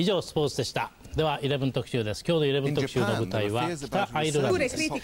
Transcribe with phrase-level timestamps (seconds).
[0.00, 4.98] 以上スポーツでしたでは11特集です今日の11特集の舞台は北アイルランドですイギ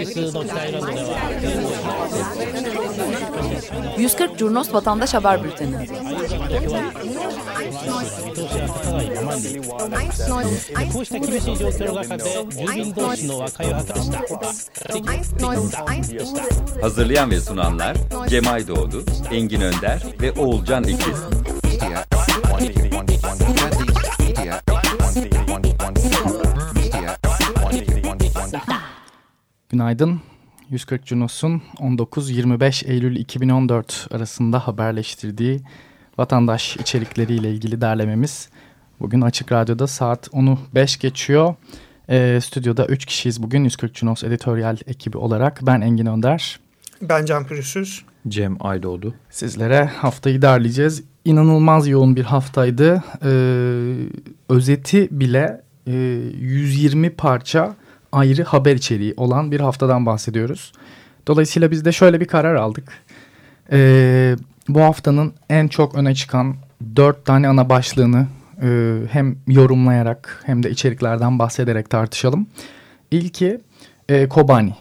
[0.00, 1.18] リスの北アイルランドでは
[3.96, 5.86] 140 Curnos Vatandaş Haber Bülteni
[10.92, 14.04] こうした厳しい状況の中で住民同士の和解を図りま
[14.52, 14.70] し
[15.70, 15.84] た
[16.80, 17.96] Hazırlayan ve sunanlar
[18.28, 21.40] Cemay Doğdu, Engin Önder ve Oğulcan İkiz.
[29.82, 30.20] Günaydın.
[30.70, 35.60] 140 Cunos'un 19-25 Eylül 2014 arasında haberleştirdiği
[36.18, 38.48] vatandaş içerikleriyle ilgili derlememiz.
[39.00, 41.54] Bugün Açık Radyo'da saat 10'u 5 geçiyor.
[42.08, 45.60] Ee, stüdyoda 3 kişiyiz bugün 140 Cunos editoryal ekibi olarak.
[45.62, 46.60] Ben Engin Önder.
[47.02, 48.04] Ben Can Pürüzsüz.
[48.28, 49.14] Cem Aydoğdu.
[49.30, 51.04] Sizlere haftayı derleyeceğiz.
[51.24, 53.04] İnanılmaz yoğun bir haftaydı.
[53.24, 53.28] Ee,
[54.48, 57.76] özeti bile e, 120 parça
[58.12, 60.72] ayrı haber içeriği olan bir haftadan bahsediyoruz.
[61.26, 62.92] Dolayısıyla biz de şöyle bir karar aldık.
[63.72, 64.36] Ee,
[64.68, 66.56] bu haftanın en çok öne çıkan
[66.96, 68.26] dört tane ana başlığını
[68.62, 72.46] e, hem yorumlayarak hem de içeriklerden bahsederek tartışalım.
[73.10, 73.60] İlki
[74.08, 74.74] e, Kobani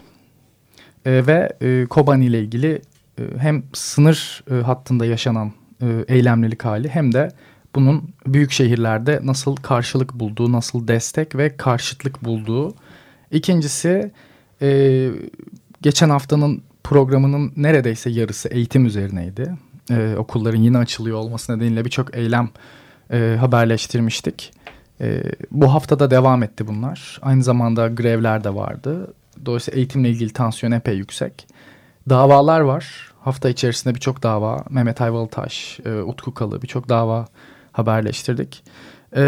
[1.05, 2.81] e, ve e, Kobani ile ilgili
[3.19, 5.51] e, hem sınır e, hattında yaşanan
[5.81, 7.31] e, eylemlilik hali hem de
[7.75, 12.75] bunun büyük şehirlerde nasıl karşılık bulduğu, nasıl destek ve karşıtlık bulduğu.
[13.31, 14.11] İkincisi
[14.61, 15.09] e,
[15.81, 19.53] geçen haftanın programının neredeyse yarısı eğitim üzerineydi.
[19.91, 22.49] E, okulların yine açılıyor olması nedeniyle birçok eylem
[23.11, 24.53] e, haberleştirmiştik.
[25.01, 27.19] E, bu haftada devam etti bunlar.
[27.21, 29.13] Aynı zamanda grevler de vardı.
[29.45, 31.47] Dolayısıyla eğitimle ilgili tansiyon epey yüksek.
[32.09, 33.11] Davalar var.
[33.19, 34.63] Hafta içerisinde birçok dava.
[34.69, 37.27] Mehmet Ayvalıtaş, e, Utku Kalı birçok dava
[37.71, 38.63] haberleştirdik.
[39.15, 39.21] E,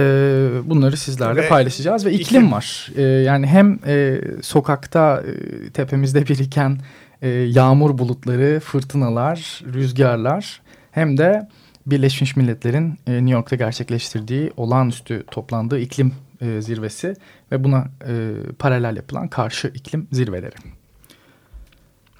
[0.65, 2.91] bunları sizlerle ve paylaşacağız ve iklim, iklim var.
[2.95, 6.77] E, yani hem e, sokakta e, tepemizde biriken
[7.21, 10.61] e, yağmur bulutları, fırtınalar, rüzgarlar
[10.91, 11.47] hem de
[11.85, 17.15] Birleşmiş Milletler'in e, New York'ta gerçekleştirdiği olağanüstü toplandığı iklim e, zirvesi
[17.51, 20.55] ve buna e, paralel yapılan karşı iklim zirveleri.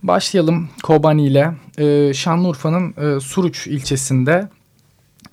[0.04, 1.52] Başlayalım Kobani ile.
[1.78, 4.48] E, Şanlıurfa'nın e, Suruç ilçesinde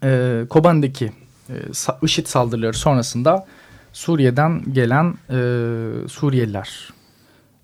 [0.04, 1.10] e, Kobani'deki e,
[2.02, 3.46] IŞİD saldırıları sonrasında
[3.92, 6.92] Suriye'den gelen e, Suriyeliler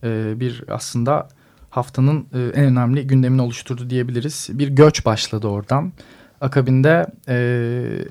[0.04, 1.28] e, bir aslında
[1.70, 4.48] haftanın e, en önemli gündemini oluşturdu diyebiliriz.
[4.52, 5.92] Bir göç başladı oradan.
[6.40, 7.34] Akabinde e,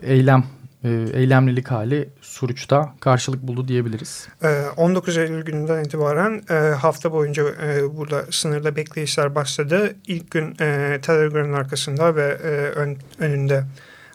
[0.04, 0.44] eylem
[0.84, 4.28] e, eylemlilik hali Suruç'ta karşılık buldu diyebiliriz.
[4.78, 6.42] 19 Eylül gününden itibaren
[6.76, 7.44] hafta boyunca
[7.98, 9.96] burada sınırda bekleyişler başladı.
[10.08, 10.54] İlk gün
[11.02, 12.38] Telegram'ın arkasında ve
[12.76, 13.64] ön, önünde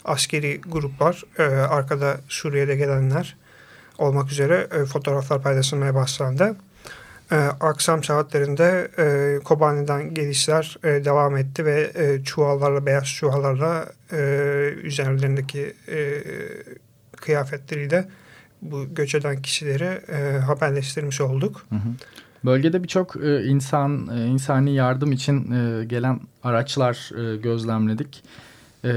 [0.04, 1.24] askeri gruplar,
[1.68, 3.36] arkada Suriye'de gelenler
[3.98, 6.56] olmak üzere fotoğraflar paylaşılmaya başlandı.
[7.32, 14.16] E, akşam saatlerinde e, Kobani'den gelişler e, devam etti ve e, çuvallarla, beyaz çuvallarla e,
[14.82, 16.22] üzerlerindeki e,
[17.16, 18.08] kıyafetleriyle
[18.62, 21.66] bu göç eden kişileri e, haberleştirmiş olduk.
[21.68, 21.88] Hı hı.
[22.44, 28.24] Bölgede birçok e, insan e, insani yardım için e, gelen araçlar e, gözlemledik.
[28.84, 28.90] E,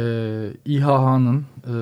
[0.65, 1.75] İHH'nın e,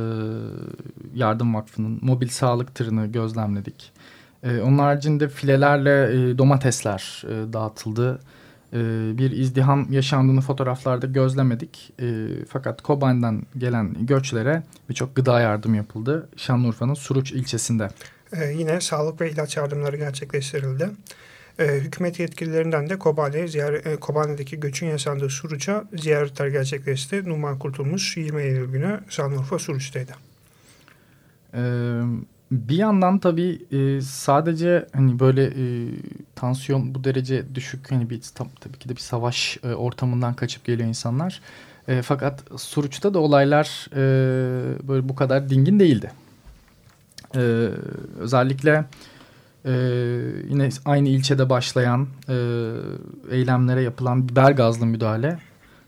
[1.16, 3.92] Yardım Vakfı'nın mobil sağlık tırını gözlemledik.
[4.44, 8.20] E, onun haricinde filelerle e, domatesler e, dağıtıldı.
[8.74, 8.78] E,
[9.18, 11.94] bir izdiham yaşandığını fotoğraflarda gözlemedik.
[12.02, 16.30] E, fakat Kobani'den gelen göçlere birçok gıda yardım yapıldı.
[16.38, 17.88] Şanlıurfa'nın Suruç ilçesinde.
[18.34, 20.90] E, yine sağlık ve ilaç yardımları gerçekleştirildi.
[21.62, 27.30] E, hükümet yetkililerinden de Kobani, ziyaret, e, Kobani'deki göçün yaşandığı Suruç'a ziyaretler gerçekleşti.
[27.30, 30.12] Numan Kurtulmuş 20 Eylül günü Şanlıurfa Suruç'taydı.
[31.54, 32.06] Evet.
[32.52, 35.88] Bir yandan tabii e, sadece hani böyle e,
[36.36, 40.90] tansiyon bu derece düşük hani bir tabii ki de bir savaş e, ortamından kaçıp geliyor
[40.90, 41.42] insanlar.
[41.88, 46.12] E, fakat Suruç'ta da olaylar e, böyle bu kadar dingin değildi.
[47.36, 47.40] E,
[48.20, 48.86] özellikle
[49.66, 49.72] e,
[50.50, 52.36] yine aynı ilçede başlayan e,
[53.32, 55.40] eylemlere yapılan biber gazlı müdahale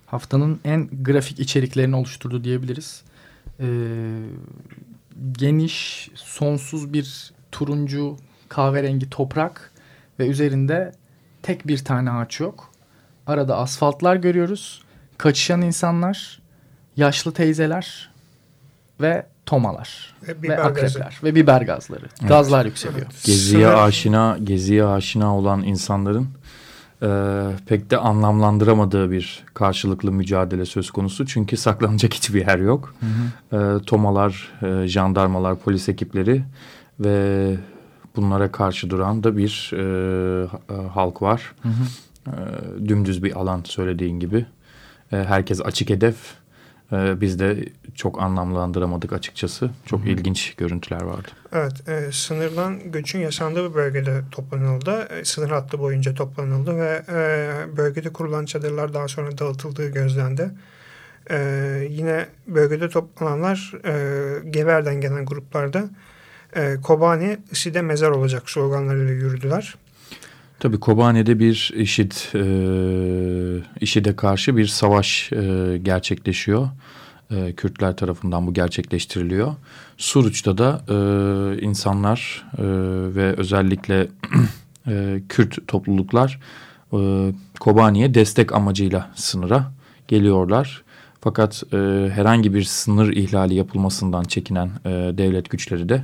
[0.06, 3.04] haftanın en grafik içeriklerini oluşturdu diyebiliriz.
[3.60, 3.68] E,
[5.32, 8.18] geniş, sonsuz bir turuncu
[8.50, 9.72] kahverengi toprak
[10.20, 10.92] ve üzerinde
[11.44, 12.72] tek bir tane ağaç yok.
[13.28, 14.84] Arada asfaltlar görüyoruz.
[15.18, 16.42] Kaçışan insanlar,
[16.98, 18.12] yaşlı teyzeler
[19.02, 21.24] ve tomalar ve, ve akrepler gazı.
[21.24, 22.06] ve biber gazları.
[22.20, 22.30] Evet.
[22.30, 23.08] Gazlar yükseliyor.
[23.26, 26.28] Geziye aşina, geziye aşina olan insanların
[27.04, 27.08] e,
[27.68, 31.26] pek de anlamlandıramadığı bir karşılıklı mücadele söz konusu.
[31.26, 32.96] Çünkü saklanacak hiçbir yer yok.
[33.00, 33.06] Hı
[33.58, 33.80] hı.
[33.80, 36.44] E, tomalar, e, jandarmalar, polis ekipleri
[37.00, 37.56] ve
[38.16, 41.54] bunlara karşı duran da bir e, e, halk var.
[41.62, 41.84] Hı hı.
[42.28, 44.46] E, dümdüz bir alan söylediğin gibi.
[45.12, 46.16] E, herkes açık hedef.
[46.94, 49.70] E, biz de çok anlamlandıramadık açıkçası.
[49.86, 50.10] Çok hı hı.
[50.10, 51.28] ilginç görüntüler vardı.
[51.54, 55.08] Evet, e, sınırdan göçün yaşandığı bir bölgede toplanıldı.
[55.20, 60.52] E, sınır hattı boyunca toplanıldı ve e, bölgede kurulan çadırlar daha sonra dağıtıldığı gözlendi.
[61.30, 61.38] E,
[61.90, 65.90] yine bölgede toplananlar e, Gever'den gelen gruplarda
[66.56, 69.76] e, Kobani IŞİD'e mezar olacak sloganlarıyla yürüdüler.
[70.60, 72.44] Tabii Kobane'de bir IŞİD, e,
[73.82, 76.70] IŞİD'e karşı bir savaş e, gerçekleşiyor.
[77.32, 79.56] E, Kürtler tarafından bu gerçekleştiriliyor.
[79.98, 80.96] Suruç'ta da e,
[81.62, 82.64] insanlar e,
[83.16, 84.08] ve özellikle
[84.88, 86.40] e, Kürt topluluklar
[86.94, 89.72] e, Kobani'ye destek amacıyla sınıra
[90.08, 90.84] geliyorlar.
[91.22, 91.78] Fakat e,
[92.14, 96.04] herhangi bir sınır ihlali yapılmasından çekinen e, devlet güçleri de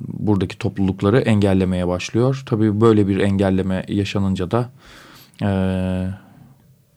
[0.00, 2.42] buradaki toplulukları engellemeye başlıyor.
[2.46, 4.70] Tabii böyle bir engelleme yaşanınca da
[5.42, 5.50] e,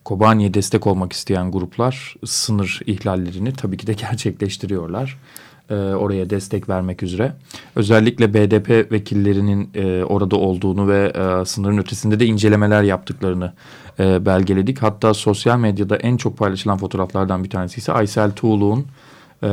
[0.06, 5.18] Kobani'ye destek olmak isteyen gruplar sınır ihlallerini tabii ki de gerçekleştiriyorlar.
[5.70, 7.34] E, oraya destek vermek üzere.
[7.76, 13.54] Özellikle BDP vekillerinin e, orada olduğunu ve e, sınırın ötesinde de incelemeler yaptıklarını
[14.00, 14.84] e, belgeledik.
[14.84, 18.86] Hatta sosyal medyada en çok paylaşılan fotoğraflardan bir tanesi ise Aysel Tuğlu'nun
[19.44, 19.48] e,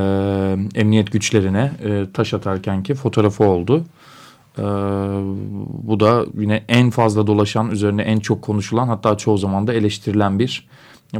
[0.75, 3.85] emniyet güçlerine e, taş atarken ki fotoğrafı oldu.
[4.59, 4.63] E,
[5.83, 10.39] bu da yine en fazla dolaşan, üzerine en çok konuşulan hatta çoğu zaman da eleştirilen
[10.39, 10.69] bir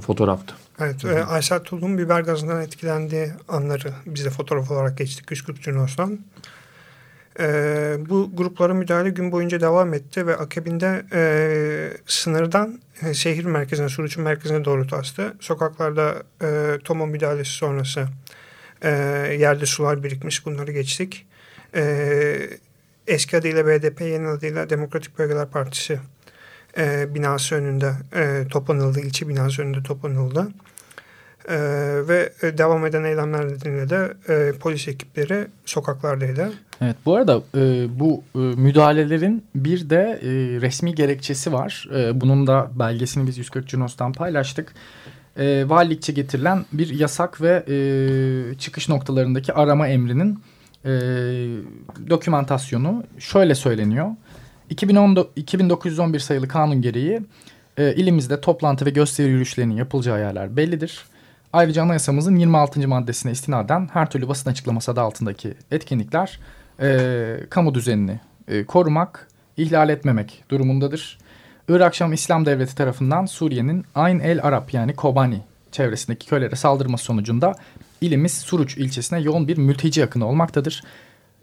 [0.01, 0.55] fotoğraftı.
[0.81, 6.19] Evet, e, Aysel Tulum biber gazından etkilendiği anları bize fotoğraf olarak geçti Kışkırtçı Cunos'tan.
[7.41, 7.47] E,
[8.09, 11.23] bu grupların müdahale gün boyunca devam etti ve akabinde e,
[12.07, 15.35] sınırdan e, şehir merkezine, Suruç'un merkezine doğru tastı.
[15.41, 18.07] Sokaklarda e, Tomo müdahalesi sonrası
[18.83, 18.91] e,
[19.41, 21.27] yerde sular birikmiş, bunları geçtik.
[21.75, 22.37] E,
[23.07, 25.99] eski adıyla BDP, yeni adıyla Demokratik Bölgeler Partisi
[26.79, 30.49] e, binası önünde e, toplanıldı, ilçe binası önünde toplanıldı.
[31.49, 31.57] E,
[32.09, 36.53] ve devam eden eylemler nedeniyle de e, polis ekipleri sokaklardaydı.
[36.81, 40.29] Evet bu arada e, bu e, müdahalelerin bir de e,
[40.61, 41.89] resmi gerekçesi var.
[41.95, 44.73] E, bunun da belgesini biz 140 Cunos'tan paylaştık.
[45.39, 50.39] E, valilikçe getirilen bir yasak ve e, çıkış noktalarındaki arama emrinin
[50.85, 50.91] e,
[52.11, 54.11] dokümantasyonu şöyle söyleniyor.
[54.71, 57.21] 2010, 2911 sayılı kanun gereği
[57.77, 61.05] e, ilimizde toplantı ve gösteri yürüyüşlerinin yapılacağı yerler bellidir.
[61.53, 62.89] Ayrıca anayasamızın 26.
[62.89, 66.41] maddesine istinaden her türlü basın açıklaması adı altındaki etkinlikler
[66.81, 71.19] e, kamu düzenini e, korumak, ihlal etmemek durumundadır.
[71.69, 75.41] Irak Şam İslam Devleti tarafından Suriye'nin Ayn el Arap yani Kobani
[75.73, 77.55] çevresindeki köylere saldırması sonucunda
[78.01, 80.83] ilimiz Suruç ilçesine yoğun bir mülteci yakını olmaktadır.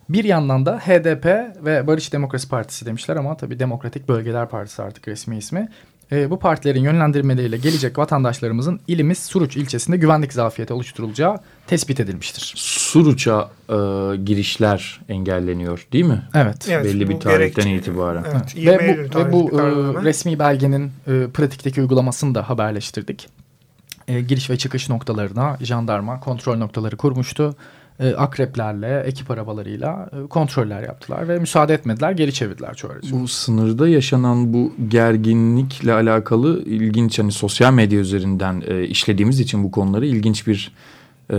[0.09, 1.25] Bir yandan da HDP
[1.65, 5.69] ve Barış Demokrasi Partisi demişler ama tabii Demokratik Bölgeler Partisi artık resmi ismi.
[6.13, 11.37] E, bu partilerin yönlendirmeleriyle gelecek vatandaşlarımızın ilimiz Suruç ilçesinde güvenlik zafiyeti oluşturulacağı
[11.67, 12.53] tespit edilmiştir.
[12.57, 13.73] Suruç'a e,
[14.15, 16.21] girişler engelleniyor değil mi?
[16.33, 16.67] Evet.
[16.69, 17.79] evet Belli bir tarihten gerekli.
[17.79, 18.25] itibaren.
[18.31, 18.55] Evet.
[18.57, 19.15] evet.
[19.15, 19.63] Ve bu, ve bu e,
[20.03, 23.27] resmi belgenin e, pratikteki uygulamasını da haberleştirdik.
[24.07, 27.55] E, giriş ve çıkış noktalarına jandarma kontrol noktaları kurmuştu
[27.99, 33.19] e, akreplerle, ekip arabalarıyla e, kontroller yaptılar ve müsaade etmediler, geri çevirdiler çoğu aracı.
[33.19, 39.71] Bu sınırda yaşanan bu gerginlikle alakalı ilginç hani sosyal medya üzerinden e, işlediğimiz için bu
[39.71, 40.71] konuları ilginç bir
[41.31, 41.37] e,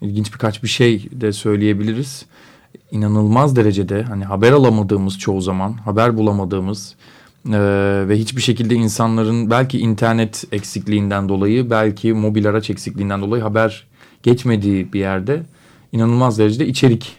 [0.00, 2.26] ilginç birkaç bir şey de söyleyebiliriz.
[2.90, 6.96] İnanılmaz derecede hani haber alamadığımız çoğu zaman, haber bulamadığımız
[7.46, 13.86] ee, ve hiçbir şekilde insanların belki internet eksikliğinden dolayı belki mobil araç eksikliğinden dolayı haber
[14.22, 15.42] geçmediği bir yerde
[15.92, 17.16] inanılmaz derecede içerik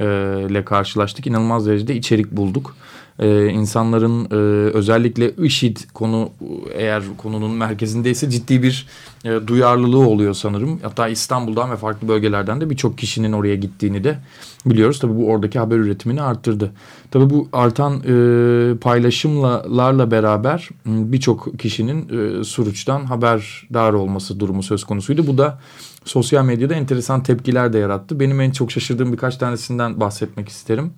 [0.00, 1.26] e, karşılaştık.
[1.26, 2.76] İnanılmaz derecede içerik bulduk.
[3.18, 4.34] Ee, insanların e,
[4.70, 6.30] özellikle IŞİD konu
[6.74, 8.86] eğer konunun merkezindeyse ciddi bir
[9.24, 10.78] e, duyarlılığı oluyor sanırım.
[10.82, 14.18] Hatta İstanbul'dan ve farklı bölgelerden de birçok kişinin oraya gittiğini de
[14.66, 14.98] biliyoruz.
[14.98, 16.72] Tabii bu oradaki haber üretimini arttırdı.
[17.10, 25.26] Tabii bu artan e, paylaşımlarla beraber birçok kişinin e, Suruç'tan haberdar olması durumu söz konusuydu.
[25.26, 25.60] Bu da
[26.04, 28.20] sosyal medyada enteresan tepkiler de yarattı.
[28.20, 30.92] Benim en çok şaşırdığım birkaç tanesinden bahsetmek isterim.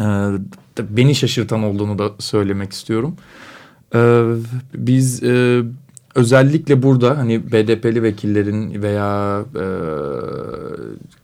[0.00, 0.28] Ee,
[0.90, 3.16] beni şaşırtan olduğunu da söylemek istiyorum.
[3.94, 4.22] Ee,
[4.74, 5.62] biz e,
[6.14, 9.64] özellikle burada hani BDP'li vekillerin veya e,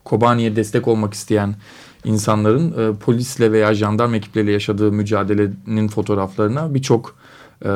[0.04, 1.54] Kobani'ye destek olmak isteyen
[2.04, 7.16] insanların e, polisle veya jandarma ekipleriyle yaşadığı mücadelenin fotoğraflarına birçok
[7.64, 7.72] e,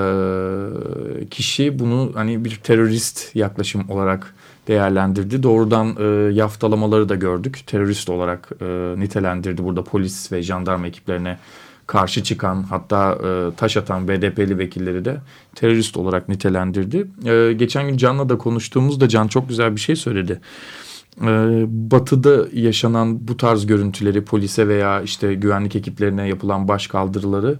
[1.31, 4.35] kişi bunu hani bir terörist yaklaşım olarak
[4.69, 5.43] değerlendirdi.
[5.43, 7.63] Doğrudan e, yaftalamaları da gördük.
[7.67, 11.39] Terörist olarak e, nitelendirdi burada polis ve jandarma ekiplerine
[11.87, 15.17] karşı çıkan hatta e, taş atan BDP'li vekilleri de
[15.55, 17.07] terörist olarak nitelendirdi.
[17.25, 20.41] E, geçen gün Can'la da konuştuğumuzda Can çok güzel bir şey söyledi.
[21.21, 21.27] E,
[21.69, 27.59] batı'da yaşanan bu tarz görüntüleri polise veya işte güvenlik ekiplerine yapılan baş kaldırıları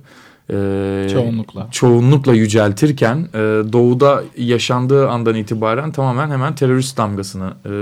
[0.51, 3.39] e, çoğunlukla çoğunlukla yüceltirken e,
[3.73, 7.73] doğuda yaşandığı andan itibaren tamamen hemen terörist damgasını e,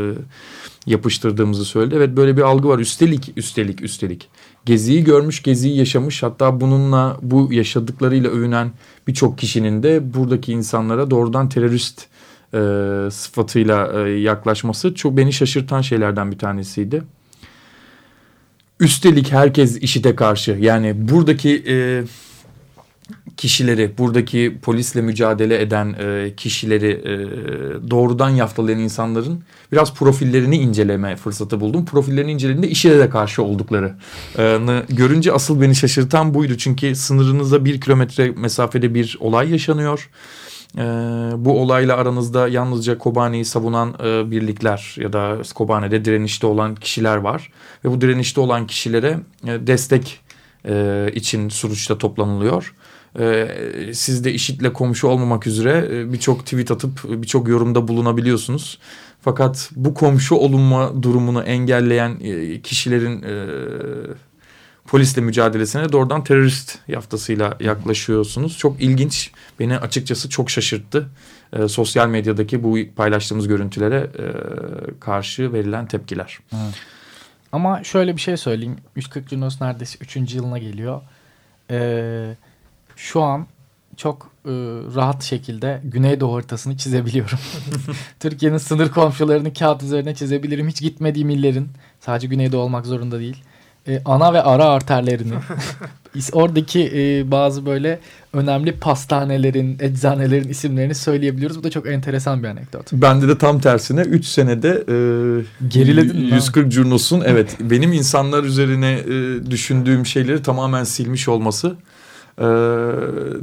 [0.87, 1.95] yapıştırdığımızı söyledi.
[1.95, 2.79] Evet böyle bir algı var.
[2.79, 4.29] Üstelik üstelik üstelik
[4.65, 8.73] Gezi'yi görmüş, Gezi'yi yaşamış hatta bununla bu yaşadıklarıyla övünen
[9.07, 12.07] birçok kişinin de buradaki insanlara doğrudan terörist
[12.55, 12.59] e,
[13.11, 17.03] sıfatıyla e, yaklaşması çok beni şaşırtan şeylerden bir tanesiydi.
[18.81, 22.03] Üstelik herkes işite karşı yani buradaki e,
[23.37, 29.41] kişileri, buradaki polisle mücadele eden e, kişileri e, doğrudan yaftalayan insanların
[29.73, 31.85] biraz profillerini inceleme fırsatı buldum.
[31.85, 36.57] Profillerini incelediğimde işe de karşı olduklarını görünce asıl beni şaşırtan buydu.
[36.57, 40.11] Çünkü sınırınıza bir kilometre mesafede bir olay yaşanıyor.
[40.79, 40.83] E,
[41.37, 47.51] bu olayla aranızda yalnızca Kobani'yi savunan e, birlikler ya da Kobani'de direnişte olan kişiler var.
[47.85, 50.21] Ve bu direnişte olan kişilere e, destek
[50.69, 52.75] e, için Suruç'ta toplanılıyor.
[53.19, 53.49] E,
[53.95, 58.79] siz de IŞİD'le komşu olmamak üzere e, birçok tweet atıp birçok yorumda bulunabiliyorsunuz.
[59.21, 63.47] Fakat bu komşu olunma durumunu engelleyen e, kişilerin e,
[64.87, 68.59] polisle mücadelesine doğrudan terörist yaftasıyla yaklaşıyorsunuz.
[68.59, 69.31] Çok ilginç.
[69.61, 71.09] Beni açıkçası çok şaşırttı.
[71.53, 74.25] E, sosyal medyadaki bu paylaştığımız görüntülere e,
[75.01, 76.39] karşı verilen tepkiler.
[76.53, 76.75] Evet.
[77.53, 78.77] Ama şöyle bir şey söyleyeyim.
[78.97, 80.35] 140 Junos neredeyse 3.
[80.35, 81.01] yılına geliyor.
[81.71, 82.37] Ee,
[82.97, 83.47] şu an
[83.97, 84.51] çok e,
[84.95, 87.39] rahat şekilde Güneydoğu haritasını çizebiliyorum.
[88.21, 90.69] Türkiye'nin sınır komşularını kağıt üzerine çizebilirim.
[90.69, 91.69] Hiç gitmediğim illerin
[92.01, 93.43] sadece Güneydoğu olmak zorunda değil.
[93.89, 95.35] E, ana ve ara arterlerini
[96.33, 97.99] oradaki e, bazı böyle
[98.33, 101.59] önemli pastanelerin, eczanelerin isimlerini söyleyebiliyoruz.
[101.59, 102.93] Bu da çok enteresan bir anekdot.
[102.93, 104.97] Bende de tam tersine 3 senede e,
[105.69, 111.77] geriledin 140 Curnos'un evet benim insanlar üzerine e, düşündüğüm şeyleri tamamen silmiş olması
[112.39, 112.45] e,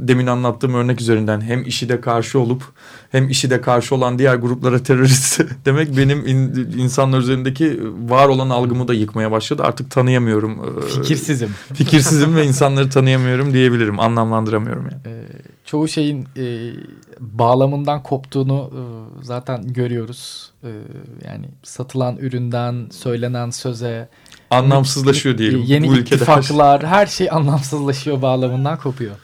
[0.08, 2.62] demin anlattığım örnek üzerinden hem işi de karşı olup
[3.10, 6.38] hem işi de karşı olan diğer gruplara terörist demek benim in,
[6.78, 9.62] insanlar üzerindeki var olan algımı da yıkmaya başladı.
[9.62, 10.78] Artık tanıyamıyorum.
[10.78, 11.48] E, Fikirsizim.
[11.74, 14.00] Fikirsizim ve insanları tanıyamıyorum diyebilirim.
[14.00, 15.16] Anlamlandıramıyorum yani.
[15.16, 15.24] E,
[15.64, 16.72] çoğu şeyin e,
[17.20, 18.82] bağlamından koptuğunu e,
[19.24, 20.52] zaten görüyoruz.
[20.64, 20.70] E,
[21.24, 24.08] yani satılan üründen, söylenen söze,
[24.52, 25.62] anlamsızlaşıyor diyelim.
[25.62, 29.14] Yeni bu ittifaklar her şey anlamsızlaşıyor bağlamından kopuyor.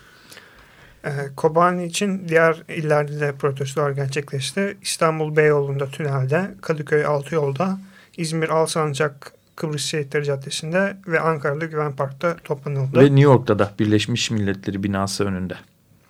[1.04, 4.76] Ee, Kobani için diğer illerde de protestolar gerçekleşti.
[4.82, 7.78] İstanbul Beyoğlu'nda tünelde, Kadıköy Altı Yolda,
[8.16, 13.00] İzmir Alsancak Kıbrıs Şehitleri Caddesi'nde ve Ankara'da Güven Park'ta toplanıldı.
[13.00, 15.54] Ve New York'ta da Birleşmiş Milletleri binası önünde.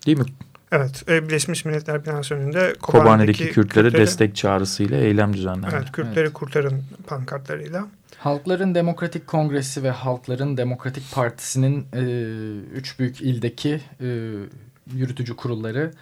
[0.07, 0.25] Değil mi?
[0.73, 3.53] Evet, e, Birleşmiş Milletler binası önünde Kobani'deki, Kobani'deki Kürtlere,
[3.85, 5.75] Kürtlere destek çağrısıyla eylem düzenlendi.
[5.79, 6.33] Evet, Kürtleri evet.
[6.33, 7.87] kurtarın pankartlarıyla.
[8.19, 12.03] Halkların Demokratik Kongresi ve Halkların Demokratik Partisi'nin e,
[12.75, 14.33] üç büyük ildeki e,
[14.95, 15.93] yürütücü kurulları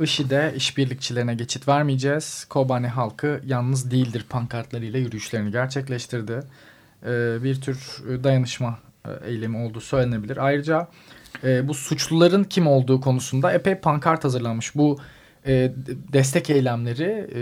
[0.00, 2.44] IŞİD'e işbirlikçilerine geçit vermeyeceğiz.
[2.44, 6.42] Kobani halkı yalnız değildir pankartlarıyla yürüyüşlerini gerçekleştirdi.
[7.06, 7.78] E, bir tür
[8.24, 10.36] dayanışma e, eylemi olduğu söylenebilir.
[10.36, 10.88] Ayrıca
[11.44, 14.74] e, bu suçluların kim olduğu konusunda epey pankart hazırlanmış.
[14.74, 14.98] Bu
[15.46, 15.72] e,
[16.12, 17.40] destek eylemleri e,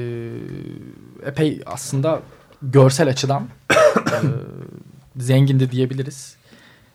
[1.28, 2.20] epey aslında
[2.62, 4.18] görsel açıdan e,
[5.16, 6.36] zengindi diyebiliriz.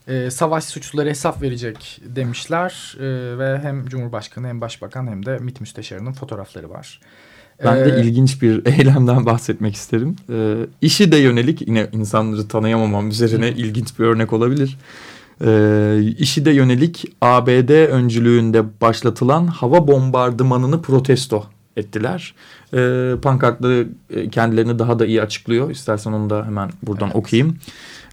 [0.08, 5.62] E, savaş suçluları hesap verecek demişler e, ve hem Cumhurbaşkanı hem Başbakan hem de MİT
[5.62, 7.00] Müsteşarı'nın fotoğrafları var.
[7.64, 10.16] Ben ee, de ilginç bir eylemden bahsetmek isterim.
[10.30, 14.78] Ee, işi de yönelik yine insanları tanıyamamam üzerine ilginç bir örnek olabilir.
[15.46, 21.46] Ee, işi de yönelik ABD öncülüğünde başlatılan hava bombardımanını protesto
[21.78, 22.34] ettiler.
[22.74, 25.72] E, pankartları e, kendilerini daha da iyi açıklıyor.
[25.72, 27.16] İstersen onu da hemen buradan evet.
[27.16, 27.58] okuyayım.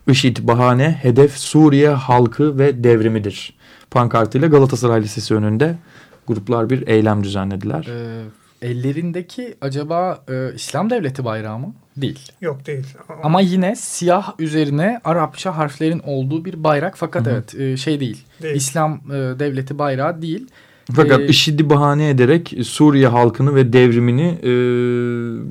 [0.09, 3.57] IŞİD bahane, hedef Suriye halkı ve devrimidir.
[3.91, 5.79] Pankartıyla Galatasaray Lisesi önünde
[6.27, 7.87] gruplar bir eylem düzenlediler.
[7.91, 8.25] Ee,
[8.67, 11.75] ellerindeki acaba e, İslam Devleti bayrağı mı?
[11.97, 12.33] Değil.
[12.41, 12.87] Yok değil.
[13.23, 17.33] Ama yine siyah üzerine Arapça harflerin olduğu bir bayrak fakat Hı -hı.
[17.33, 18.25] evet e, şey değil.
[18.43, 18.57] değil.
[18.57, 20.47] İslam e, Devleti bayrağı değil.
[20.95, 24.51] Fakat ee, IŞİD'i bahane ederek Suriye halkını ve devrimini e,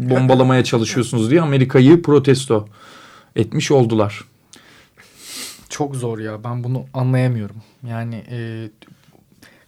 [0.09, 2.67] bombalamaya çalışıyorsunuz diye Amerika'yı protesto
[3.35, 4.25] etmiş oldular.
[5.69, 7.55] Çok zor ya ben bunu anlayamıyorum.
[7.89, 8.69] Yani e,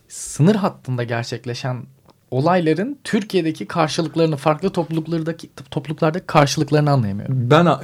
[0.07, 1.83] sınır hattında gerçekleşen
[2.31, 7.35] olayların Türkiye'deki karşılıklarını farklı topluluklardaki topluluklardaki karşılıklarını anlayamıyorum.
[7.49, 7.77] Ben e,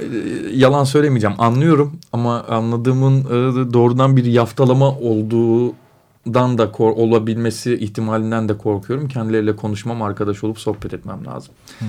[0.52, 8.58] yalan söylemeyeceğim anlıyorum ama anladığımın e, doğrudan bir yaftalama olduğundan da kor, olabilmesi ihtimalinden de
[8.58, 9.08] korkuyorum.
[9.08, 11.54] Kendileriyle konuşmam, arkadaş olup sohbet etmem lazım.
[11.78, 11.84] Hı.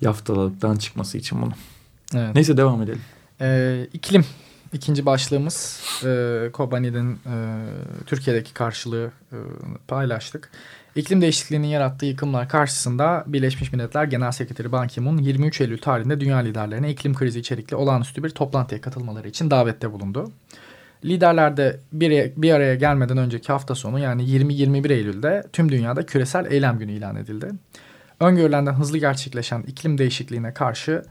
[0.00, 1.52] Yaftalalıktan çıkması için bunu.
[2.14, 2.34] Evet.
[2.34, 3.00] Neyse devam edelim.
[3.40, 4.24] Ee, iklim
[4.72, 7.64] ikinci başlığımız e, Kobani'nin e,
[8.06, 9.36] Türkiye'deki karşılığı e,
[9.88, 10.50] paylaştık.
[10.96, 16.36] İklim değişikliğinin yarattığı yıkımlar karşısında Birleşmiş Milletler Genel Sekreteri Ban Ki-moon 23 Eylül tarihinde dünya
[16.36, 20.30] liderlerine iklim krizi içerikli olağanüstü bir toplantıya katılmaları için davette bulundu.
[21.04, 26.52] Liderler de bir, bir araya gelmeden önceki hafta sonu yani 20-21 Eylül'de tüm dünyada küresel
[26.52, 27.50] eylem günü ilan edildi.
[28.20, 31.02] Öngörülenden hızlı gerçekleşen iklim değişikliğine karşı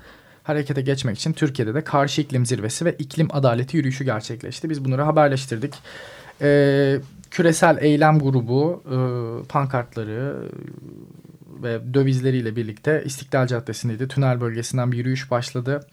[0.43, 4.69] harekete geçmek için Türkiye'de de karşı iklim zirvesi ve iklim adaleti yürüyüşü gerçekleşti.
[4.69, 5.73] Biz bunları haberleştirdik.
[6.41, 6.97] Ee,
[7.31, 8.97] küresel eylem grubu e,
[9.47, 10.49] pankartları
[11.63, 14.07] ve dövizleriyle birlikte İstiklal Caddesi'ndeydi.
[14.07, 15.87] Tünel bölgesinden bir yürüyüş başladı.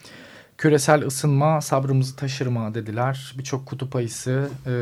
[0.59, 3.35] Küresel ısınma sabrımızı taşır mı dediler.
[3.39, 4.73] Birçok kutup ayısı, e,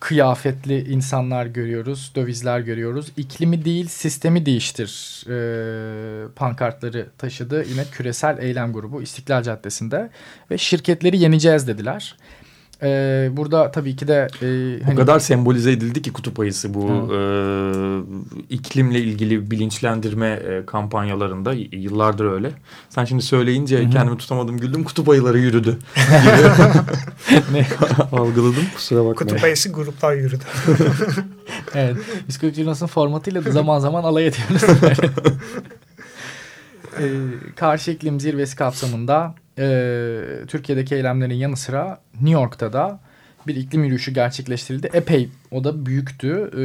[0.00, 3.12] kıyafetli insanlar görüyoruz, dövizler görüyoruz.
[3.16, 7.64] İklimi değil sistemi değiştir e, pankartları taşıdı.
[7.68, 10.10] Yine küresel eylem grubu İstiklal Caddesi'nde
[10.50, 12.16] ve şirketleri yeneceğiz dediler.
[12.82, 14.28] Ee, burada tabii ki de...
[14.42, 14.46] E,
[14.84, 14.94] hani...
[14.94, 17.18] O kadar sembolize edildi ki kutup ayısı bu e,
[18.50, 22.50] iklimle ilgili bilinçlendirme e, kampanyalarında yıllardır öyle.
[22.88, 23.90] Sen şimdi söyleyince Hı-hı.
[23.90, 25.78] kendimi tutamadım güldüm kutup ayıları yürüdü.
[27.52, 27.66] ne?
[28.12, 29.14] Algıladım kusura bakma.
[29.14, 30.44] Kutup ayısı gruplar yürüdü.
[31.74, 31.96] evet.
[32.28, 34.62] Psikolojik Jurnal'ın formatıyla da zaman zaman alay ediyoruz.
[36.98, 37.08] ee,
[37.56, 43.00] karşı iklim zirvesi kapsamında e, Türkiye'deki eylemlerin yanı sıra New York'ta da
[43.46, 44.90] bir iklim yürüyüşü gerçekleştirildi.
[44.92, 46.50] Epey o da büyüktü.
[46.52, 46.64] E,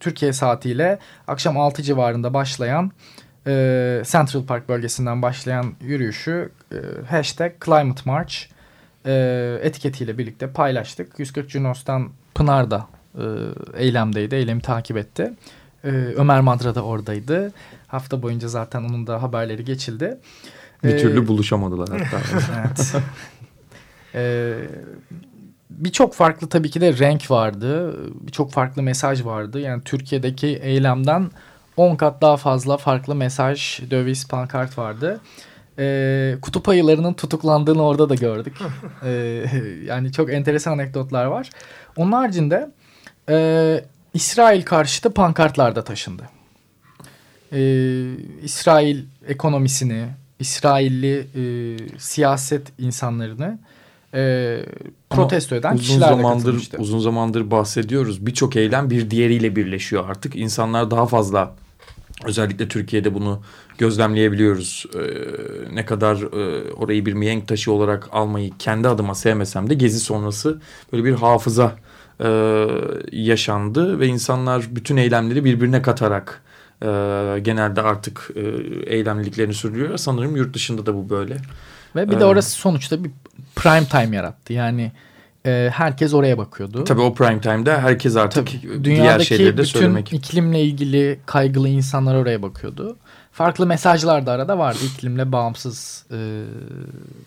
[0.00, 2.92] Türkiye saatiyle akşam 6 civarında başlayan
[3.46, 6.76] e, Central Park bölgesinden başlayan yürüyüşü e,
[7.10, 8.34] hashtag Climate March
[9.06, 11.18] e, etiketiyle birlikte paylaştık.
[11.18, 13.24] 140 Junos'tan Pınar da e,
[13.76, 14.34] eylemdeydi.
[14.34, 15.32] Eylemi takip etti.
[15.84, 17.52] E, Ömer Madra da oradaydı.
[17.86, 20.18] Hafta boyunca zaten onun da haberleri geçildi.
[20.86, 22.20] Bir ee, türlü buluşamadılar hatta.
[22.64, 22.94] evet.
[24.14, 24.54] ee,
[25.70, 27.96] Birçok farklı tabii ki de renk vardı.
[28.26, 29.60] Birçok farklı mesaj vardı.
[29.60, 31.30] Yani Türkiye'deki eylemden
[31.76, 35.20] 10 kat daha fazla farklı mesaj, döviz, pankart vardı.
[35.78, 38.56] Ee, kutup ayılarının tutuklandığını orada da gördük.
[39.04, 39.44] Ee,
[39.84, 41.50] yani çok enteresan anekdotlar var.
[41.96, 42.70] Onun haricinde
[43.28, 46.22] e, İsrail karşıtı pankartlar da taşındı.
[47.52, 50.06] Ee, İsrail ekonomisini,
[50.40, 53.58] İsrailli e, siyaset insanlarını
[54.14, 54.62] e,
[55.10, 56.68] protesto eden uzun kişiler zamandır.
[56.78, 58.26] Uzun zamandır bahsediyoruz.
[58.26, 60.36] Birçok eylem bir diğeriyle birleşiyor artık.
[60.36, 61.54] İnsanlar daha fazla
[62.24, 63.42] özellikle Türkiye'de bunu
[63.78, 64.86] gözlemleyebiliyoruz.
[64.94, 65.00] Ee,
[65.74, 70.60] ne kadar e, orayı bir mihenk taşı olarak almayı kendi adıma sevmesem de gezi sonrası
[70.92, 71.76] böyle bir hafıza
[72.20, 72.28] e,
[73.12, 76.42] yaşandı ve insanlar bütün eylemleri birbirine katarak
[76.82, 76.88] e,
[77.40, 78.40] genelde artık e,
[78.94, 79.96] eylemliliklerini sürdürüyor.
[79.96, 81.36] Sanırım yurt dışında da bu böyle.
[81.96, 83.10] Ve bir de ee, orası sonuçta bir
[83.56, 84.52] prime time yarattı.
[84.52, 84.92] Yani
[85.46, 86.84] e, herkes oraya bakıyordu.
[86.84, 90.10] Tabii o prime time'da herkes artık Tabii, diğer şeyleri de söylemek.
[90.10, 92.96] Dünyadaki iklimle ilgili kaygılı insanlar oraya bakıyordu.
[93.32, 96.44] Farklı mesajlar da arada vardı iklimle bağımsız e,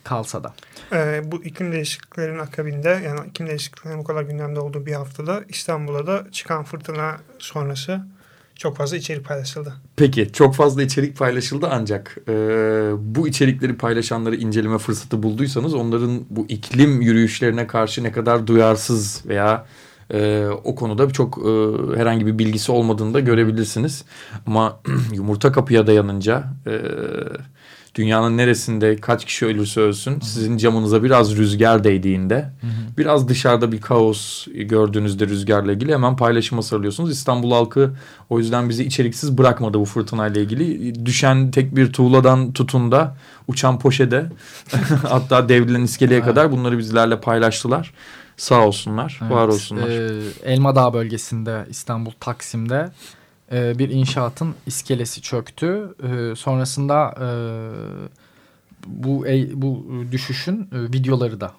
[0.03, 0.53] kalsa da.
[0.91, 6.07] E, bu iklim değişikliklerinin akabinde yani iklim değişikliklerinin bu kadar gündemde olduğu bir haftada İstanbul'da
[6.07, 8.01] da çıkan fırtına sonrası
[8.59, 9.73] çok fazla içerik paylaşıldı.
[9.95, 12.33] Peki çok fazla içerik paylaşıldı ancak e,
[12.97, 19.65] bu içerikleri paylaşanları inceleme fırsatı bulduysanız onların bu iklim yürüyüşlerine karşı ne kadar duyarsız veya
[20.13, 21.51] e, o konuda çok e,
[21.99, 24.05] herhangi bir bilgisi olmadığını da görebilirsiniz.
[24.47, 24.79] Ama
[25.13, 26.43] yumurta kapıya dayanınca...
[26.67, 26.71] E,
[27.95, 30.25] dünyanın neresinde kaç kişi ölürse ölsün Hı-hı.
[30.25, 32.97] sizin camınıza biraz rüzgar değdiğinde Hı-hı.
[32.97, 37.11] biraz dışarıda bir kaos gördüğünüzde rüzgarla ilgili hemen paylaşıma sarılıyorsunuz.
[37.11, 37.93] İstanbul halkı
[38.29, 41.05] o yüzden bizi içeriksiz bırakmadı bu fırtınayla ilgili.
[41.05, 43.15] Düşen tek bir tuğladan tutun da
[43.47, 44.25] uçan poşede
[45.09, 47.93] hatta devrilen iskeleye kadar bunları bizlerle paylaştılar.
[48.37, 49.89] Sağ olsunlar, evet, var olsunlar.
[49.89, 52.91] E, Elmadağ bölgesinde İstanbul Taksim'de
[53.51, 55.95] e, bir inşaatın iskelesi çöktü.
[56.03, 57.27] E, sonrasında e,
[58.87, 61.51] bu e, bu düşüşün e, videoları da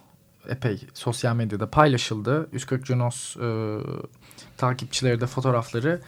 [0.49, 2.49] epey sosyal medyada paylaşıldı.
[2.53, 3.79] 140 Junos e,
[4.57, 6.01] takipçileri de fotoğrafları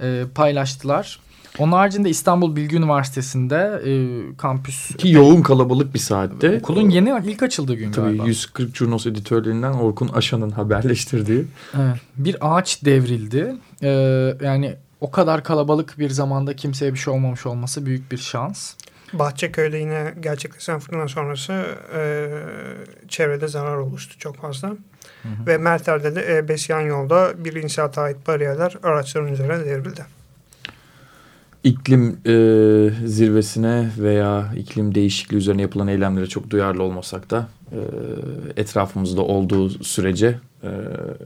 [0.00, 1.20] e, paylaştılar.
[1.58, 3.92] Onun haricinde İstanbul Bilgi Üniversitesi'nde e,
[4.36, 4.96] kampüs...
[4.96, 6.58] Ki yoğun kalabalık bir saatte.
[6.58, 8.26] Okulun yeni ilk açıldığı gün Tabii galiba.
[8.26, 11.46] 140 Junos editörlerinden Orkun Aşan'ın haberleştirdiği.
[11.74, 13.54] Evet, bir ağaç devrildi.
[13.82, 13.88] Ee,
[14.42, 18.74] yani o kadar kalabalık bir zamanda kimseye bir şey olmamış olması büyük bir şans.
[19.12, 21.52] Bahçeköy'de yine gerçekleşen fırtına sonrası
[21.96, 22.28] e,
[23.08, 24.68] çevrede zarar oluştu çok fazla.
[24.68, 24.74] Hı
[25.28, 25.46] hı.
[25.46, 30.04] Ve Merter'de de E5 yan yolda bir inşaata ait bariyerler araçların üzerine devrildi.
[31.64, 32.36] İklim e,
[33.06, 37.78] zirvesine veya iklim değişikliği üzerine yapılan eylemlere çok duyarlı olmasak da e,
[38.56, 40.70] etrafımızda olduğu sürece e,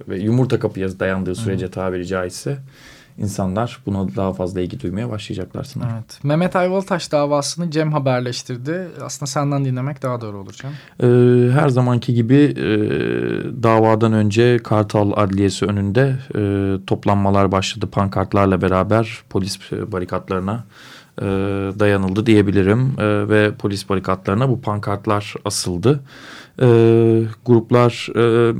[0.08, 2.58] ve yumurta kapıya dayandığı sürece tabiri caizse
[3.18, 5.90] insanlar buna daha fazla ilgi duymaya başlayacaklar sanırım.
[5.94, 6.20] Evet.
[6.22, 8.88] Mehmet Ayvalıtaş davasını Cem haberleştirdi.
[9.04, 10.70] Aslında senden dinlemek daha doğru olur Cem.
[11.02, 12.66] Ee, her zamanki gibi e,
[13.62, 16.40] davadan önce Kartal Adliyesi önünde e,
[16.86, 17.86] toplanmalar başladı.
[17.86, 20.64] Pankartlarla beraber polis barikatlarına
[21.18, 21.24] e,
[21.78, 22.94] dayanıldı diyebilirim.
[22.98, 26.00] E, ve polis barikatlarına bu pankartlar asıldı.
[26.62, 28.54] E, gruplar e,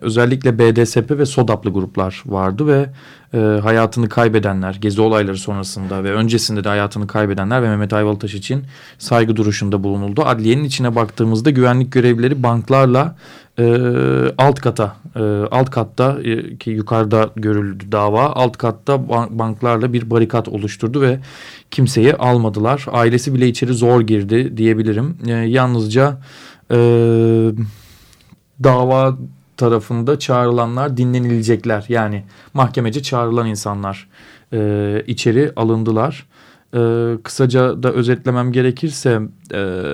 [0.00, 2.86] özellikle BDSP ve SODAP'lı gruplar vardı ve
[3.34, 8.64] e, hayatını kaybedenler, gezi olayları sonrasında ve öncesinde de hayatını kaybedenler ve Mehmet Ayvalıtaş için
[8.98, 10.22] saygı duruşunda bulunuldu.
[10.22, 13.16] Adliyenin içine baktığımızda güvenlik görevlileri banklarla
[13.58, 13.64] e,
[14.38, 19.08] alt kata, e, alt katta e, ki yukarıda görüldü dava, alt katta
[19.38, 21.20] banklarla bir barikat oluşturdu ve
[21.70, 22.86] kimseyi almadılar.
[22.92, 25.16] Ailesi bile içeri zor girdi diyebilirim.
[25.26, 26.18] E, yalnızca
[26.70, 26.76] e,
[28.64, 29.18] dava
[29.56, 31.86] tarafında çağrılanlar dinlenilecekler.
[31.88, 34.08] Yani mahkemece çağrılan insanlar
[34.52, 36.26] e, içeri alındılar.
[36.74, 39.20] E, kısaca da özetlemem gerekirse
[39.54, 39.84] e,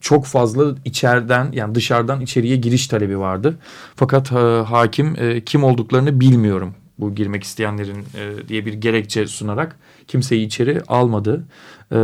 [0.00, 3.58] çok fazla içeriden yani dışarıdan içeriye giriş talebi vardı.
[3.96, 9.76] Fakat e, hakim e, kim olduklarını bilmiyorum bu girmek isteyenlerin e, diye bir gerekçe sunarak
[10.08, 11.44] kimseyi içeri almadı.
[11.92, 11.96] E,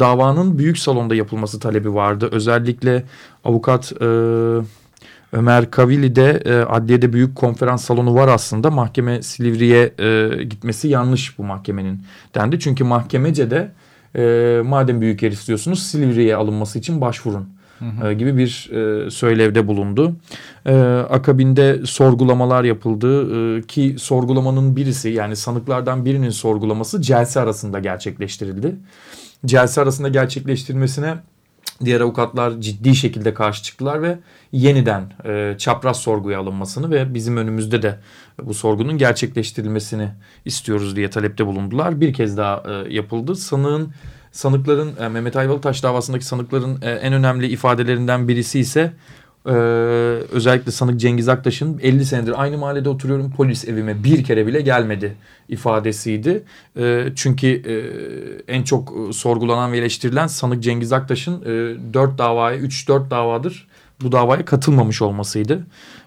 [0.00, 2.28] davanın büyük salonda yapılması talebi vardı.
[2.32, 3.04] Özellikle
[3.44, 4.06] avukat e,
[5.32, 8.70] Ömer Kavili'de e, adliyede büyük konferans salonu var aslında.
[8.70, 12.02] Mahkeme Silivri'ye e, gitmesi yanlış bu mahkemenin
[12.34, 12.60] dendi.
[12.60, 13.72] Çünkü mahkemece de
[14.16, 17.59] e, madem büyük yer istiyorsunuz Silivri'ye alınması için başvurun.
[17.80, 20.16] Hı gibi bir e, söylevde bulundu.
[20.66, 20.74] E,
[21.10, 28.76] akabinde sorgulamalar yapıldı e, ki sorgulamanın birisi yani sanıklardan birinin sorgulaması celse arasında gerçekleştirildi.
[29.46, 31.14] Celse arasında gerçekleştirilmesine
[31.84, 34.18] diğer avukatlar ciddi şekilde karşı çıktılar ve
[34.52, 37.98] yeniden e, çapraz sorguya alınmasını ve bizim önümüzde de
[38.42, 40.08] bu sorgunun gerçekleştirilmesini
[40.44, 42.00] istiyoruz diye talepte bulundular.
[42.00, 43.36] Bir kez daha e, yapıldı.
[43.36, 43.92] Sanığın
[44.32, 48.92] sanıkların e, Mehmet Ayvalıtaş davasındaki sanıkların e, en önemli ifadelerinden birisi ise
[49.46, 49.50] ee,
[50.32, 55.16] özellikle sanık Cengiz Aktaş'ın 50 senedir aynı mahallede oturuyorum polis evime bir kere bile gelmedi
[55.48, 56.42] ifadesiydi.
[56.78, 57.74] Ee, çünkü e,
[58.54, 63.66] en çok sorgulanan ve eleştirilen sanık Cengiz Aktaş'ın e, 4 davaya 3-4 davadır
[64.02, 65.66] bu davaya katılmamış olmasıydı.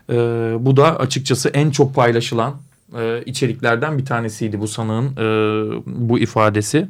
[0.10, 0.14] Ee,
[0.60, 2.54] bu da açıkçası en çok paylaşılan
[3.00, 5.26] e, içeriklerden bir tanesiydi bu sanığın e,
[5.86, 6.88] bu ifadesi.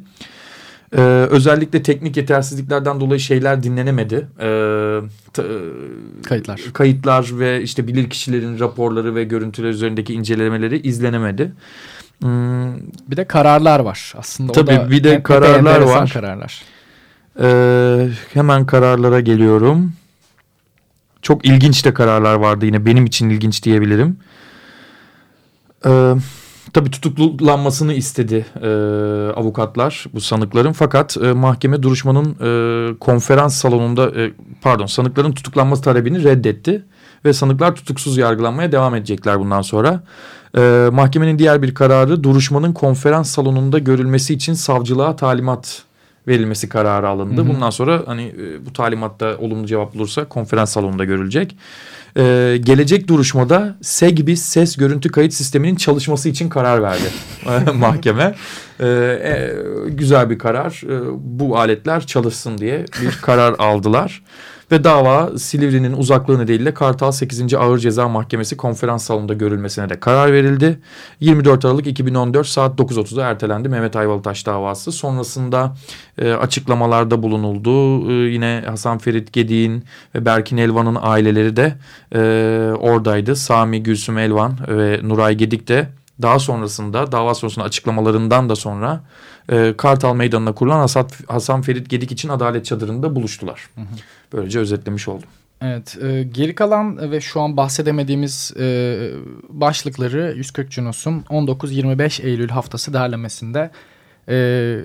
[0.92, 4.28] Ee, özellikle teknik yetersizliklerden dolayı şeyler dinlenemedi.
[4.40, 5.00] Ee,
[6.22, 6.60] kayıtlar.
[6.72, 11.52] Kayıtlar ve işte bilir kişilerin raporları ve görüntüler üzerindeki incelemeleri izlenemedi.
[12.20, 12.74] Hmm.
[13.08, 14.52] Bir de kararlar var aslında.
[14.52, 16.10] Tabii o da bir de kararlar var.
[16.10, 16.62] Kararlar.
[17.40, 19.92] Ee, hemen kararlara geliyorum.
[21.22, 24.16] Çok ilginç de kararlar vardı yine benim için ilginç diyebilirim.
[25.86, 26.14] Ee,
[26.72, 28.68] Tabii tutuklanmasını istedi e,
[29.36, 36.24] avukatlar bu sanıkların fakat e, mahkeme duruşmanın e, konferans salonunda e, pardon sanıkların tutuklanması talebini
[36.24, 36.84] reddetti
[37.24, 40.02] ve sanıklar tutuksuz yargılanmaya devam edecekler bundan sonra.
[40.56, 45.82] E, mahkemenin diğer bir kararı duruşmanın konferans salonunda görülmesi için savcılığa talimat
[46.28, 47.40] verilmesi kararı alındı.
[47.40, 47.48] Hı hı.
[47.48, 51.56] Bundan sonra hani e, bu talimatta olumlu cevap bulursa konferans salonunda görülecek.
[52.16, 57.10] Ee, gelecek duruşmada SEGBİS ses görüntü kayıt sisteminin çalışması için karar verdi
[57.74, 58.34] mahkeme.
[58.80, 59.54] Ee, e,
[59.88, 60.82] güzel bir karar.
[60.84, 64.22] Ee, bu aletler çalışsın diye bir karar aldılar.
[64.74, 67.54] Ve dava Silivri'nin uzaklığı nedeniyle Kartal 8.
[67.54, 70.78] Ağır Ceza Mahkemesi konferans salonunda görülmesine de karar verildi.
[71.20, 74.92] 24 Aralık 2014 saat 9.30'da ertelendi Mehmet Ayvalıtaş davası.
[74.92, 75.76] Sonrasında
[76.18, 77.70] e, açıklamalarda bulunuldu.
[78.10, 79.84] E, yine Hasan Ferit Gedik'in
[80.14, 81.74] ve Berkin Elvan'ın aileleri de
[82.14, 82.18] e,
[82.78, 83.36] oradaydı.
[83.36, 85.88] Sami Gülsüm Elvan ve Nuray Gedik de
[86.22, 89.04] daha sonrasında dava sonrasında açıklamalarından da sonra
[89.52, 93.68] e, Kartal Meydanı'na kurulan Hasan, Hasan Ferit Gedik için adalet çadırında buluştular.
[93.74, 93.84] Hı hı.
[94.32, 95.28] Böylece özetlemiş oldum.
[95.60, 98.96] Evet, e, geri kalan ve şu an bahsedemediğimiz e,
[99.48, 103.70] başlıkları 140 Cunos'un 19-25 Eylül haftası derlemesinde
[104.28, 104.80] e,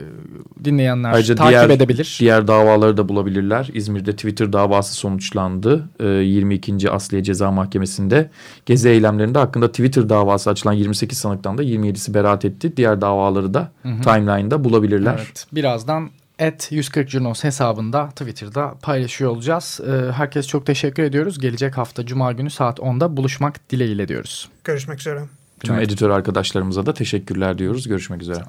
[0.63, 2.17] dinleyenler Ayrıca takip diğer, edebilir.
[2.19, 3.69] Diğer davaları da bulabilirler.
[3.73, 5.89] İzmir'de Twitter davası sonuçlandı.
[5.99, 6.91] E, 22.
[6.91, 8.30] Asliye Ceza Mahkemesi'nde
[8.65, 12.78] gezi eylemlerinde hakkında Twitter davası açılan 28 sanıktan da 27'si beraat etti.
[12.78, 15.15] Diğer davaları da timeline'da bulabilirler.
[15.17, 16.10] Evet, birazdan
[16.41, 19.80] at 140 Junos hesabında Twitter'da paylaşıyor olacağız.
[19.88, 21.39] Ee, herkes çok teşekkür ediyoruz.
[21.39, 24.49] Gelecek hafta Cuma günü saat 10'da buluşmak dileğiyle diyoruz.
[24.63, 25.23] Görüşmek üzere.
[25.63, 25.88] Tüm evet.
[25.88, 27.88] editör arkadaşlarımıza da teşekkürler diyoruz.
[27.88, 28.39] Görüşmek üzere.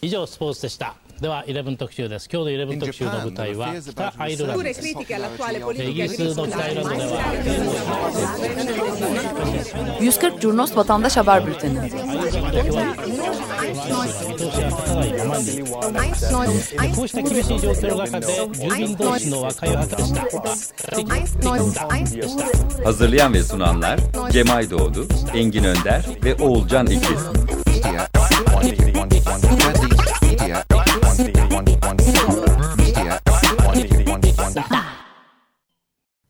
[0.00, 7.22] 以上スポーツでしたでは11特集です今日の11特集の舞台は北アイルランドですイギリスの北アイルランドでは
[10.00, 11.78] 140 Curnos Vatandaş Haber Bülteni
[22.84, 24.00] Hazırlayan ve sunanlar
[24.32, 27.18] Cemay Doğdu, Engin Önder ve Oğulcan İkiz.